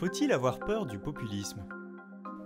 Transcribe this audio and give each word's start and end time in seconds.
Faut-il 0.00 0.32
avoir 0.32 0.60
peur 0.60 0.86
du 0.86 0.98
populisme? 0.98 1.62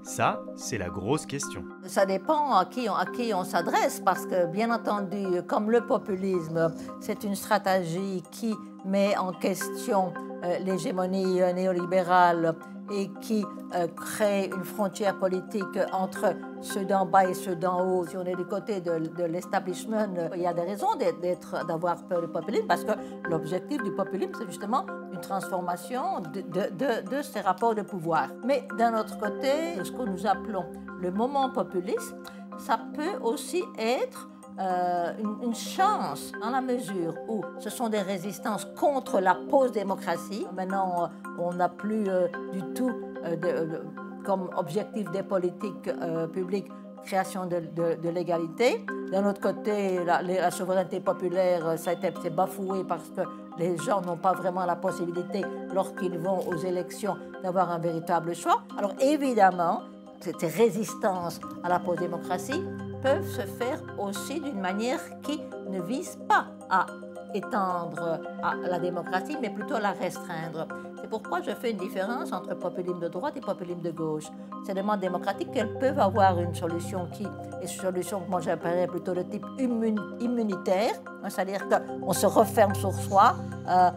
Ça, 0.02 0.42
c'est 0.56 0.76
la 0.76 0.88
grosse 0.88 1.24
question. 1.24 1.62
Ça 1.86 2.04
dépend 2.04 2.52
à 2.52 2.64
qui 2.64 2.88
on, 3.32 3.44
s'adresse, 3.44 4.02
parce 4.04 4.26
que 4.26 4.46
bien 4.46 4.72
entendu, 4.72 5.40
comme 5.46 5.70
le 5.70 5.86
populisme, 5.86 6.74
c'est 6.98 7.22
une 7.22 7.36
stratégie 7.36 8.24
qui 8.32 8.56
met 8.84 9.16
en 9.16 9.30
question 9.30 10.12
euh, 10.42 10.58
l'hégémonie 10.64 11.42
néolibérale 11.54 12.56
et 12.90 13.08
qui 13.20 13.44
euh, 13.76 13.86
crée 13.86 14.46
une 14.46 14.64
frontière 14.64 15.16
politique 15.16 15.78
entre 15.92 16.34
ceux 16.60 16.84
d'en 16.84 17.06
bas 17.06 17.28
et 17.28 17.34
ceux 17.34 17.54
d'en 17.54 17.86
haut. 17.86 18.04
Si 18.04 18.16
on 18.16 18.24
est 18.24 18.34
du 18.34 18.46
côté 18.46 18.80
de, 18.80 19.24
l'establishment, 19.26 20.08
il 20.34 20.42
y 20.42 20.46
a 20.48 20.52
des 20.52 20.62
raisons 20.62 20.96
d'être, 20.96 21.64
d'avoir 21.66 22.04
peur 22.08 22.20
du 22.20 22.26
populisme 22.26 22.66
parce 22.66 22.82
que 22.82 22.92
l'objectif 23.30 23.80
du 23.84 23.92
populisme, 23.92 24.32
c'est 24.40 24.46
justement 24.46 24.84
transformation 25.26 26.20
de, 26.20 27.22
ces 27.22 27.40
rapports 27.40 27.74
de 27.74 27.82
pouvoir. 27.82 28.28
Mais 28.44 28.66
d'un 28.78 28.98
autre 28.98 29.18
côté, 29.18 29.82
ce 29.82 29.90
que 29.90 30.02
nous 30.02 30.26
appelons 30.26 30.64
le 31.00 31.10
moment 31.10 31.50
populiste, 31.50 32.14
ça 32.58 32.78
peut 32.94 33.18
aussi 33.22 33.62
être 33.78 34.28
euh, 34.60 35.12
une, 35.42 35.54
chance 35.54 36.30
dans 36.40 36.50
la 36.50 36.60
mesure 36.60 37.14
où 37.28 37.42
ce 37.58 37.70
sont 37.70 37.88
des 37.88 38.02
résistances 38.02 38.64
contre 38.78 39.18
la 39.20 39.34
post-démocratie. 39.34 40.46
Maintenant, 40.54 41.10
on 41.38 41.52
n'a 41.54 41.68
plus 41.68 42.08
euh, 42.08 42.28
du 42.52 42.62
tout 42.72 42.92
euh, 43.24 43.82
comme 44.24 44.48
objectif 44.56 45.10
des 45.10 45.24
politiques 45.24 45.90
publiques 46.32 46.70
création 47.04 47.46
de, 47.46 48.08
l'égalité. 48.08 48.84
D'un 49.12 49.28
autre 49.28 49.40
côté, 49.40 50.04
la, 50.04 50.50
souveraineté 50.50 51.00
populaire, 51.00 51.78
ça 51.78 51.90
a 51.90 51.92
été 51.94 52.30
bafoué 52.30 52.84
parce 52.84 53.08
que 53.10 53.22
les 53.58 53.76
gens 53.78 54.00
n'ont 54.00 54.16
pas 54.16 54.32
vraiment 54.32 54.64
la 54.66 54.76
possibilité, 54.76 55.42
lorsqu'ils 55.72 56.18
vont 56.18 56.40
aux 56.48 56.56
élections, 56.56 57.16
d'avoir 57.42 57.70
un 57.70 57.78
véritable 57.78 58.34
choix. 58.34 58.62
Alors 58.76 58.94
évidemment, 59.00 59.82
ces 60.20 60.46
résistances 60.46 61.40
à 61.62 61.68
la 61.68 61.78
post-démocratie 61.78 62.62
peuvent 63.02 63.28
se 63.28 63.42
faire 63.42 63.80
aussi 63.98 64.40
d'une 64.40 64.60
manière 64.60 65.00
qui 65.22 65.40
ne 65.68 65.80
vise 65.82 66.18
pas 66.28 66.46
à 66.70 66.86
étendre 67.34 68.20
la 68.42 68.78
démocratie, 68.78 69.36
mais 69.40 69.50
plutôt 69.50 69.78
la 69.78 69.90
restreindre. 69.92 70.66
C'est 71.00 71.10
pourquoi 71.10 71.42
je 71.42 71.50
fais 71.50 71.72
une 71.72 71.78
différence 71.78 72.32
entre 72.32 72.54
populisme 72.54 73.00
de 73.00 73.08
droite 73.08 73.36
et 73.36 73.40
populisme 73.40 73.80
de 73.80 73.90
gauche. 73.90 74.24
Ces 74.66 74.72
demandes 74.72 75.00
démocratiques, 75.00 75.50
elles 75.54 75.78
peuvent 75.78 75.98
avoir 75.98 76.38
une 76.38 76.54
solution 76.54 77.06
qui 77.12 77.24
est 77.24 77.62
une 77.62 77.68
solution 77.68 78.20
que 78.20 78.30
moi 78.30 78.40
j'appellerais 78.40 78.86
plutôt 78.86 79.12
de 79.12 79.22
type 79.22 79.44
immunitaire, 79.58 80.92
c'est-à-dire 81.28 81.66
qu'on 81.68 82.12
se 82.12 82.26
referme 82.26 82.74
sur 82.74 82.92
soi. 82.92 83.34
Euh, 83.68 83.90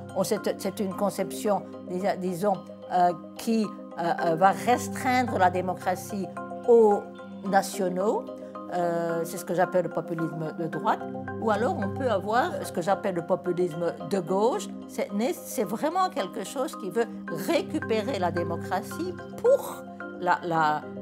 c'est 0.57 0.79
une 0.79 0.93
conception, 0.95 1.63
disons, 2.19 2.57
euh, 2.91 3.13
qui 3.37 3.65
euh, 3.99 4.35
va 4.35 4.51
restreindre 4.51 5.37
la 5.37 5.49
démocratie 5.49 6.27
aux 6.67 7.01
nationaux 7.45 8.25
euh, 8.73 9.21
c'est 9.23 9.37
ce 9.37 9.45
que 9.45 9.53
j'appelle 9.53 9.85
le 9.85 9.89
populisme 9.89 10.53
de 10.59 10.67
droite, 10.67 10.99
ou 11.41 11.51
alors 11.51 11.77
on 11.77 11.89
peut 11.89 12.09
avoir 12.09 12.51
ce 12.63 12.71
que 12.71 12.81
j'appelle 12.81 13.15
le 13.15 13.25
populisme 13.25 13.93
de 14.09 14.19
gauche. 14.19 14.67
C'est 14.87 15.63
vraiment 15.63 16.09
quelque 16.09 16.43
chose 16.43 16.75
qui 16.77 16.89
veut 16.89 17.05
récupérer 17.47 18.19
la 18.19 18.31
démocratie 18.31 19.13
pour 19.37 19.83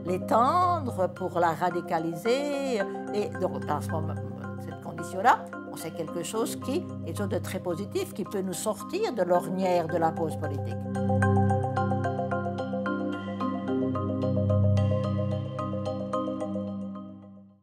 l'étendre, 0.05 1.09
pour 1.16 1.39
la 1.39 1.52
radicaliser. 1.52 2.81
Et 3.13 3.30
donc, 3.41 3.66
dans 3.66 3.81
cette 3.81 4.81
condition-là, 4.83 5.45
c'est 5.75 5.91
quelque 5.91 6.23
chose 6.23 6.55
qui 6.57 6.85
est 7.05 7.22
de 7.22 7.38
très 7.39 7.59
positif, 7.59 8.13
qui 8.13 8.23
peut 8.23 8.41
nous 8.41 8.53
sortir 8.53 9.13
de 9.13 9.23
l'ornière 9.23 9.88
de 9.88 9.97
la 9.97 10.11
pause 10.11 10.38
politique. 10.38 11.44